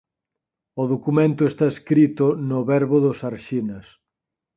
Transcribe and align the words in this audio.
O 0.81 0.83
documento 0.93 1.43
está 1.51 1.65
escrito 1.75 2.25
no 2.49 2.59
verbo 2.71 2.97
dos 3.05 3.19
arxinas. 3.29 3.85